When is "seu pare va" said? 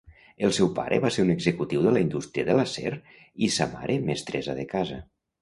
0.59-1.11